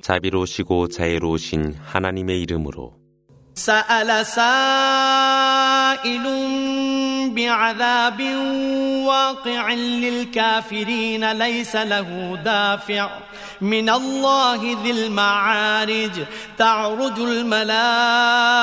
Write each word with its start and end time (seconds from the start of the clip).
자비로우시고 0.00 0.88
자애로우신 0.88 1.74
하나님의 1.78 2.40
이름으로. 2.40 2.94
بعذاب 7.30 8.20
واقع 9.06 9.72
للكافرين 9.72 11.32
ليس 11.32 11.76
له 11.76 12.38
دافع. 12.44 13.10
من 13.60 13.90
الله 13.90 14.76
ذي 14.82 14.90
المعارج 14.90 16.10
تعرج 16.58 17.18
الملائكة 17.18 18.62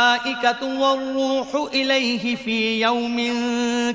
والروح 0.79 1.47
إليه 1.73 2.35
في 2.35 2.81
يوم 2.81 3.17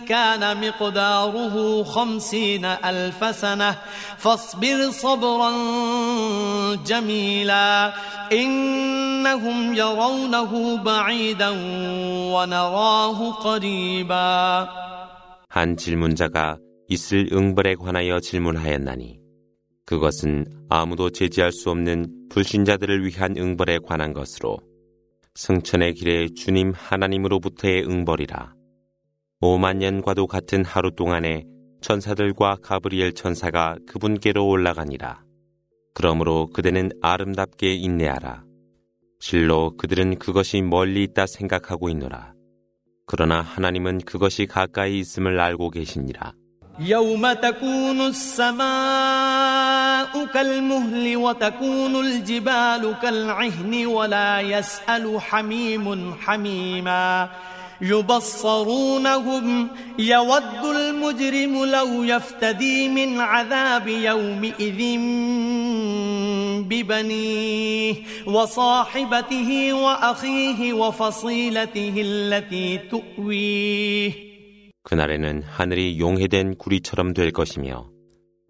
كان 0.09 0.61
مقداره 0.67 1.85
خمسين 1.85 2.65
ألف 2.65 3.37
سنة. 3.37 3.75
فاصبر 4.19 4.91
صبرا 4.91 5.53
جميلا. 6.87 7.93
إنهم 8.33 9.75
يرونه 9.75 10.77
بعيدا 10.77 11.51
ونراه 12.35 13.31
قريبا. 13.31 14.54
한 15.49 15.77
질문자가 15.77 16.59
있을 16.89 17.29
응벌에 17.33 17.75
관하여 17.77 18.21
질문하였나니 18.21 19.21
그것은 19.87 20.47
아무도 20.69 21.11
제지할 21.11 21.53
수 21.53 21.71
없는 21.71 22.29
불신자들을 22.31 23.07
위한 23.07 23.37
응벌에 23.37 23.79
관한 23.87 24.13
것으로 24.13 24.59
승천의 25.35 25.95
길에 25.95 26.29
주님 26.29 26.73
하나님으로부터의 26.75 27.85
응벌이라. 27.85 28.55
5만 29.41 29.77
년과도 29.77 30.27
같은 30.27 30.65
하루 30.65 30.95
동안에 30.95 31.45
천사들과 31.83 32.59
가브리엘 32.63 33.13
천사가 33.13 33.77
그분께로 33.87 34.47
올라가니라. 34.47 35.23
그러므로 35.93 36.47
그대는 36.53 36.91
아름답게 37.03 37.75
인내하라. 37.75 38.45
실로 39.21 39.77
그들은 39.77 40.19
그것이 40.19 40.63
멀리 40.63 41.03
있다 41.03 41.27
생각하고 41.27 41.89
있노라. 41.89 42.33
그러나 43.06 43.42
하나님은 43.42 44.02
그것이 44.02 44.46
가까이 44.46 45.00
있음을 45.00 45.40
알고 45.40 45.72
계시니라. 45.72 46.34
يوم 46.80 47.34
تكون 47.34 48.02
السماء 48.02 48.60
كالمهل 50.26 51.18
وتكون 51.18 51.96
الجبال 52.06 52.96
كالعهن 53.02 53.86
ولا 53.86 54.42
يسأل 54.42 55.22
حميم 55.22 56.14
حميما 56.14 57.30
يبصرونهم 57.82 59.68
يود 60.00 60.66
المجرم 60.66 61.66
لو 61.66 62.04
يفتدي 62.04 62.90
من 62.90 63.20
عذاب 63.20 63.88
يومئذ 63.88 64.98
ببنيه 66.70 67.96
وصاحبته 68.28 69.74
وأخيه 69.74 70.74
وفصيلته 70.74 71.94
التي 71.98 72.78
تؤويه 72.92 74.30
그날에는 74.84 75.44
하늘이 75.44 76.00
용해된 76.00 76.56
구리처럼 76.56 77.14
될 77.14 77.32
것이며 77.32 77.90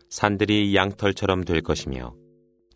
산들이 0.09 0.75
양털처럼 0.75 1.43
될 1.43 1.61
것이며 1.61 2.13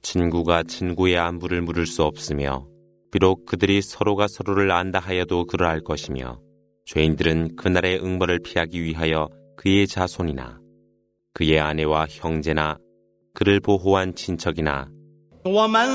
친구가 0.01 0.63
친구의 0.63 1.17
안부를 1.17 1.61
물을 1.61 1.85
수 1.85 2.03
없으며 2.03 2.67
비록 3.11 3.45
그들이 3.45 3.81
서로가 3.81 4.27
서로를 4.27 4.71
안다 4.71 4.99
하여도 4.99 5.45
그러할 5.45 5.81
것이며 5.81 6.39
죄인들은 6.85 7.55
그날의 7.55 8.03
응벌을 8.03 8.39
피하기 8.43 8.83
위하여 8.83 9.29
그의 9.55 9.87
자손이나 9.87 10.59
그의 11.33 11.59
아내와 11.59 12.07
형제나 12.09 12.77
그를 13.33 13.59
보호한 13.59 14.15
친척이나 14.15 14.89
ومن 15.48 15.88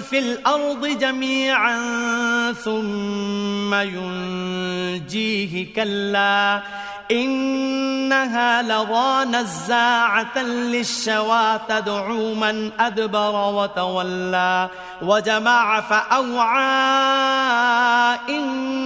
في 0.00 0.18
الأرض 0.18 0.86
جميعا 0.86 1.76
ثم 2.52 3.74
ينجيه 3.74 5.74
كلا 5.74 6.62
إنها 7.10 8.62
لظى 8.62 9.24
نزاعة 9.38 10.38
للشوى 10.42 11.60
تدعو 11.68 12.34
من 12.34 12.70
أدبر 12.80 13.34
وتولى 13.54 14.68
وجمع 15.02 15.80
فأوعى 15.80 16.66
إن 18.28 18.85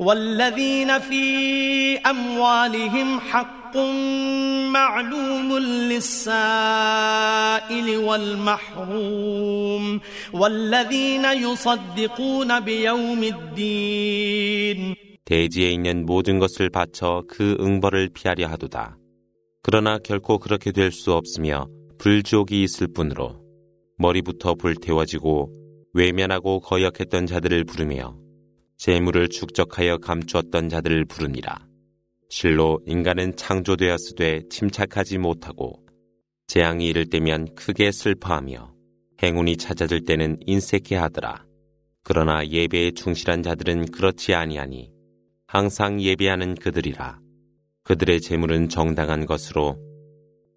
والذين 0.00 0.98
في 0.98 1.98
أموالهم 1.98 3.20
حق 3.20 3.76
معلوم 4.72 5.58
للسائل 5.90 6.26
والمحروم 7.96 10.00
والذين 10.32 11.24
يصدقون 11.24 12.60
بيوم 12.60 13.22
الدين 13.22 14.94
대지에 15.24 15.70
있는 15.72 16.06
모든 16.06 16.38
것을 16.38 16.70
바쳐 16.70 17.24
그 17.28 17.56
응벌을 17.60 18.10
피하려 18.14 18.46
하도다. 18.46 18.96
그러나 19.62 19.98
결코 19.98 20.38
그렇게 20.38 20.70
될 20.70 20.92
수 20.92 21.12
없으며 21.12 21.66
불지옥이 21.98 22.62
있을 22.62 22.86
뿐으로 22.94 23.40
머리부터 23.98 24.54
불태워지고 24.54 25.50
외면하고 25.94 26.60
거역했던 26.60 27.26
자들을 27.26 27.64
부르며 27.64 28.14
재물을 28.81 29.29
축적하여 29.29 29.99
감추었던 29.99 30.67
자들을 30.67 31.05
부르니라. 31.05 31.67
실로 32.29 32.81
인간은 32.87 33.35
창조되었으되 33.35 34.47
침착하지 34.49 35.19
못하고 35.19 35.85
재앙이 36.47 36.87
이를 36.87 37.05
때면 37.05 37.53
크게 37.53 37.91
슬퍼하며 37.91 38.73
행운이 39.21 39.57
찾아들 39.57 40.03
때는 40.03 40.39
인색해 40.47 40.95
하더라. 40.95 41.45
그러나 42.03 42.43
예배에 42.43 42.93
충실한 42.93 43.43
자들은 43.43 43.91
그렇지 43.91 44.33
아니하니 44.33 44.91
항상 45.45 46.01
예배하는 46.01 46.55
그들이라. 46.55 47.19
그들의 47.83 48.19
재물은 48.19 48.69
정당한 48.69 49.27
것으로 49.27 49.77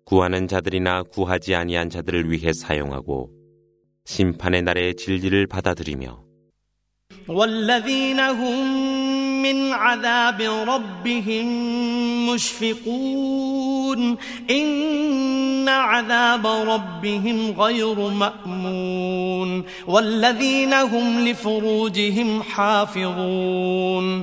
구하는 0.06 0.49
자들이나 0.49 1.03
구하지 1.03 1.55
아니한 1.55 1.91
자들을 1.91 2.31
위해 2.31 2.55
사용하고 2.55 3.31
심판의 4.06 4.62
날에 4.62 4.95
진리를 4.95 5.47
받아들이며 5.47 6.24
والذين 7.29 8.21
هم 8.21 8.83
من 9.43 9.73
عذاب 9.73 10.43
ربهم 10.69 11.47
مشفقون. 12.31 14.17
إن 14.51 15.69
عذاب 15.69 16.47
ربهم 16.47 17.61
غير 17.61 17.99
مأمون. 17.99 19.65
والذين 19.87 20.73
هم 20.73 21.29
لفروجهم 21.29 22.43
حافظون. 22.43 24.23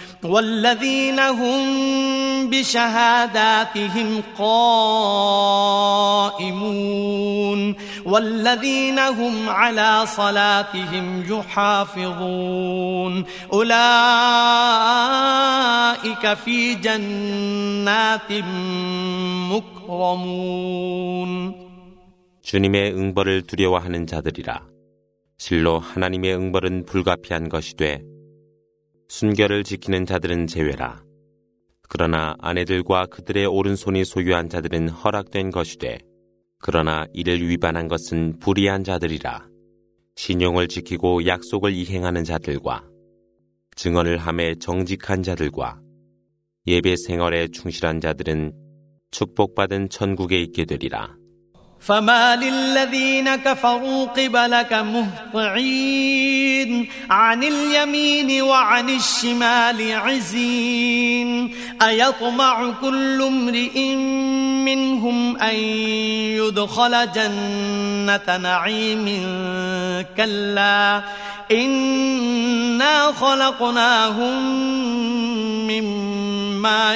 والذين 0.24 1.18
هم 1.18 2.50
بشهاداتهم 2.50 4.22
قائمون 4.38 4.96
والذين 8.04 8.98
هم 8.98 9.48
على 9.48 10.06
صلاتهم 10.06 11.24
يحافظون 11.28 13.24
أولئك 13.52 13.74
في 16.34 16.74
جنات 16.74 18.32
مكرمون 19.52 21.30
주님의 22.42 22.94
응벌을 22.94 23.42
두려워하는 23.42 24.06
자들이라 24.06 24.62
실로 25.36 25.80
하나님의 25.80 26.34
응벌은 26.36 26.84
불가피한 26.86 27.48
것이 27.48 27.74
돼 27.74 28.02
순결을 29.10 29.64
지키는 29.64 30.06
자들은 30.06 30.46
제외라. 30.46 31.02
그러나 31.88 32.34
아내들과 32.40 33.06
그들의 33.06 33.46
오른손이 33.46 34.04
소유한 34.04 34.48
자들은 34.48 34.88
허락된 34.88 35.50
것이되 35.50 35.98
그러나 36.58 37.06
이를 37.12 37.48
위반한 37.48 37.86
것은 37.86 38.38
불의한 38.40 38.82
자들이라 38.82 39.46
신용을 40.16 40.68
지키고 40.68 41.26
약속을 41.26 41.72
이행하는 41.72 42.24
자들과 42.24 42.84
증언을 43.76 44.18
함에 44.18 44.54
정직한 44.56 45.22
자들과 45.22 45.80
예배 46.66 46.96
생활에 46.96 47.46
충실한 47.48 48.00
자들은 48.00 48.52
축복받은 49.12 49.90
천국에 49.90 50.38
있게 50.40 50.64
되리라. 50.64 51.14
فما 51.78 52.36
للذين 52.36 53.36
كفروا 53.36 54.06
قبلك 54.06 54.72
مهطعين 54.72 55.48
عن 57.11 57.43
اليمين 57.43 58.41
وعن 58.41 58.89
الشمال 58.89 59.91
عزين 59.91 61.55
أيطمع 61.81 62.71
كل 62.81 63.21
امرئ 63.21 63.95
منهم 64.65 65.37
أن 65.37 65.55
يدخل 66.39 67.11
جنة 67.11 68.37
نعيم 68.37 69.05
كلا 70.17 71.01
إنا 71.51 73.11
خلقناهم 73.11 74.37
مما 75.67 76.30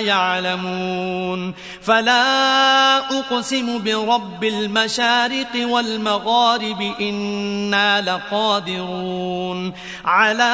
يعلمون 0.01 1.55
فلا 1.81 2.99
أقسم 3.19 3.83
برب 3.85 4.45
المشارق 4.45 5.69
والمغارب 5.69 6.81
إنا 7.01 8.01
لقادرون 8.01 9.73
على 10.05 10.53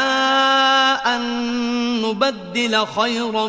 أن 1.07 1.23
نبدل 2.03 2.87
خيرا 2.87 3.49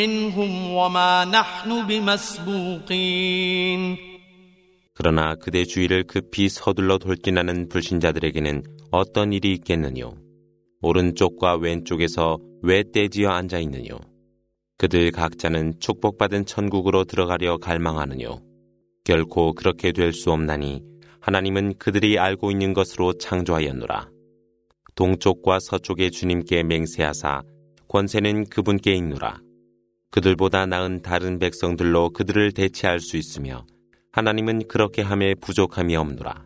منهم 0.00 0.72
وما 0.72 1.24
نحن 1.24 1.86
بمسبوقين 1.86 3.30
그러나 5.02 5.34
그대 5.34 5.64
주위를 5.64 6.04
급히 6.04 6.50
서둘러 6.50 6.98
돌진하는 6.98 7.70
불신자들에게는 7.70 8.62
어떤 8.90 9.32
일이 9.32 9.54
있겠느뇨? 9.54 10.12
오른쪽과 10.82 11.56
왼쪽에서 11.56 12.38
왜 12.62 12.84
떼지어 12.92 13.30
앉아 13.30 13.60
있느뇨? 13.60 13.98
그들 14.77 15.11
각자는 15.11 15.79
축복받은 15.79 16.45
천국으로 16.45 17.05
들어가려 17.05 17.57
갈망하느뇨? 17.57 18.41
결코 19.05 19.53
그렇게 19.53 19.91
될 19.91 20.11
수 20.11 20.31
없나니 20.31 20.83
하나님은 21.21 21.75
그들이 21.79 22.19
알고 22.19 22.51
있는 22.51 22.73
것으로 22.73 23.13
창조하였노라. 23.13 24.09
동쪽과 24.95 25.59
서쪽의 25.59 26.11
주님께 26.11 26.63
맹세하사 26.63 27.41
권세는 27.87 28.45
그분께 28.45 28.93
있노라. 28.93 29.39
그들보다 30.11 30.65
나은 30.65 31.01
다른 31.01 31.39
백성들로 31.39 32.11
그들을 32.11 32.51
대체할 32.51 32.99
수 32.99 33.17
있으며 33.17 33.65
하나님은 34.11 34.67
그렇게 34.67 35.01
함에 35.01 35.35
부족함이 35.35 35.95
없노라. 35.95 36.45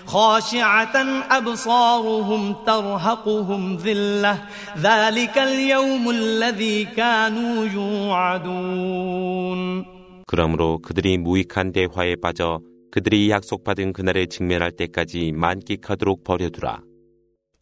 خاشعة 0.10 0.96
أبصارهم 1.38 2.54
ترهقهم 2.66 3.76
ذلة 3.76 4.42
ذلك 4.78 5.38
اليوم 5.38 6.10
الذي 6.10 6.84
كانوا 6.84 7.66
يوعدون 7.66 9.16
그러므로 10.26 10.78
그들이 10.78 11.18
무익한 11.18 11.72
대화에 11.72 12.16
빠져 12.16 12.60
그들이 12.90 13.30
약속받은 13.30 13.92
그날에 13.92 14.26
직면할 14.26 14.72
때까지 14.72 15.32
만끽하도록 15.32 16.24
버려두라. 16.24 16.80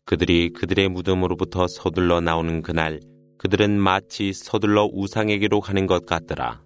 그들이 0.07 0.51
그들의 0.51 0.89
무덤으로부터 0.89 1.67
서둘러 1.67 2.21
나오는 2.21 2.63
그날 2.63 3.01
그들은 3.39 3.79
마치 3.79 4.33
서둘러 4.33 4.89
우상에게로 4.93 5.61
가는 5.61 5.87
것 5.87 6.07
같더라. 6.07 6.63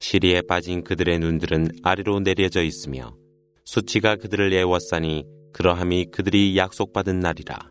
시리에 0.00 0.42
빠진 0.42 0.84
그들의 0.84 1.18
눈들은 1.18 1.68
아래로 1.82 2.20
내려져 2.20 2.62
있으며 2.62 3.14
수치가 3.71 4.15
그들을 4.15 4.51
애워싸니 4.51 5.25
그러함이 5.53 6.07
그들이 6.11 6.57
약속받은 6.57 7.19
날이라. 7.19 7.69